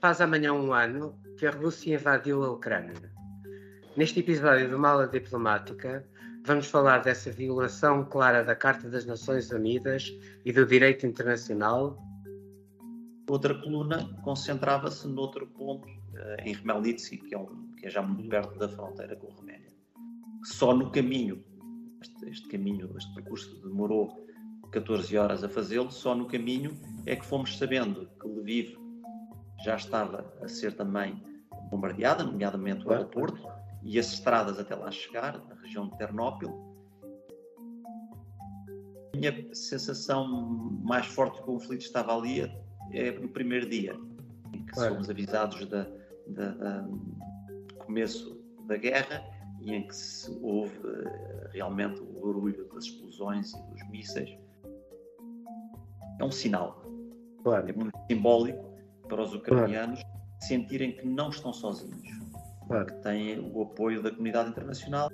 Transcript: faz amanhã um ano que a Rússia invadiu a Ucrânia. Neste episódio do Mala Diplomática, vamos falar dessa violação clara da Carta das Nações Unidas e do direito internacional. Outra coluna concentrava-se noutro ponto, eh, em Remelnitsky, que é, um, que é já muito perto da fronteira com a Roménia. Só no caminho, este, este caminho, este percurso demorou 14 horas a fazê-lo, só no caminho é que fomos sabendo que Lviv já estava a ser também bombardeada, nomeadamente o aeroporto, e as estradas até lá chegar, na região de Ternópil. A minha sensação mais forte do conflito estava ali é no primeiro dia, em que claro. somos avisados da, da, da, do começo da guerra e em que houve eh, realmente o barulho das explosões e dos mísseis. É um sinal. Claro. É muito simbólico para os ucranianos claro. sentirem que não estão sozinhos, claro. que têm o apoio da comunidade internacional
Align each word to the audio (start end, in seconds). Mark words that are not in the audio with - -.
faz 0.00 0.20
amanhã 0.20 0.52
um 0.52 0.72
ano 0.72 1.18
que 1.36 1.46
a 1.46 1.50
Rússia 1.50 1.94
invadiu 1.94 2.44
a 2.44 2.52
Ucrânia. 2.52 2.94
Neste 3.96 4.20
episódio 4.20 4.70
do 4.70 4.78
Mala 4.78 5.08
Diplomática, 5.08 6.08
vamos 6.46 6.68
falar 6.68 6.98
dessa 6.98 7.32
violação 7.32 8.04
clara 8.04 8.44
da 8.44 8.54
Carta 8.54 8.88
das 8.88 9.04
Nações 9.04 9.50
Unidas 9.50 10.12
e 10.44 10.52
do 10.52 10.64
direito 10.64 11.04
internacional. 11.04 11.98
Outra 13.28 13.54
coluna 13.60 14.08
concentrava-se 14.22 15.06
noutro 15.08 15.46
ponto, 15.48 15.88
eh, 16.14 16.44
em 16.46 16.54
Remelnitsky, 16.54 17.18
que 17.18 17.34
é, 17.34 17.38
um, 17.38 17.72
que 17.76 17.86
é 17.86 17.90
já 17.90 18.00
muito 18.00 18.28
perto 18.28 18.56
da 18.56 18.68
fronteira 18.68 19.16
com 19.16 19.32
a 19.32 19.34
Roménia. 19.34 19.72
Só 20.44 20.72
no 20.72 20.92
caminho, 20.92 21.44
este, 22.00 22.30
este 22.30 22.48
caminho, 22.48 22.94
este 22.96 23.12
percurso 23.14 23.60
demorou 23.66 24.24
14 24.70 25.18
horas 25.18 25.42
a 25.42 25.48
fazê-lo, 25.48 25.90
só 25.90 26.14
no 26.14 26.26
caminho 26.26 26.70
é 27.04 27.16
que 27.16 27.26
fomos 27.26 27.58
sabendo 27.58 28.08
que 28.20 28.28
Lviv 28.28 28.87
já 29.68 29.76
estava 29.76 30.24
a 30.40 30.48
ser 30.48 30.74
também 30.74 31.22
bombardeada, 31.70 32.24
nomeadamente 32.24 32.86
o 32.86 32.90
aeroporto, 32.90 33.46
e 33.82 33.98
as 33.98 34.14
estradas 34.14 34.58
até 34.58 34.74
lá 34.74 34.90
chegar, 34.90 35.38
na 35.46 35.54
região 35.56 35.90
de 35.90 35.98
Ternópil. 35.98 36.48
A 39.12 39.16
minha 39.16 39.54
sensação 39.54 40.26
mais 40.82 41.04
forte 41.06 41.36
do 41.36 41.42
conflito 41.42 41.82
estava 41.82 42.16
ali 42.16 42.50
é 42.92 43.10
no 43.12 43.28
primeiro 43.28 43.68
dia, 43.68 43.94
em 44.54 44.64
que 44.64 44.72
claro. 44.72 44.94
somos 44.94 45.10
avisados 45.10 45.66
da, 45.66 45.86
da, 46.28 46.50
da, 46.52 46.80
do 46.80 47.74
começo 47.84 48.40
da 48.66 48.78
guerra 48.78 49.22
e 49.60 49.74
em 49.74 49.86
que 49.86 49.94
houve 50.40 50.78
eh, 50.82 51.50
realmente 51.52 52.00
o 52.00 52.26
barulho 52.26 52.66
das 52.72 52.84
explosões 52.84 53.52
e 53.52 53.62
dos 53.70 53.90
mísseis. 53.90 54.30
É 56.18 56.24
um 56.24 56.30
sinal. 56.30 56.82
Claro. 57.42 57.68
É 57.68 57.72
muito 57.72 57.98
simbólico 58.10 58.67
para 59.08 59.22
os 59.22 59.34
ucranianos 59.34 60.00
claro. 60.02 60.18
sentirem 60.40 60.92
que 60.92 61.06
não 61.06 61.30
estão 61.30 61.52
sozinhos, 61.52 62.08
claro. 62.66 62.86
que 62.86 62.92
têm 63.02 63.40
o 63.40 63.62
apoio 63.62 64.02
da 64.02 64.10
comunidade 64.10 64.50
internacional 64.50 65.10